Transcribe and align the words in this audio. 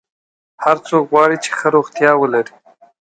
هر 0.63 0.77
څوک 0.87 1.03
غواړي 1.11 1.37
چې 1.43 1.49
ښه 1.57 1.67
روغتیا 1.75 2.11
ولري. 2.17 2.53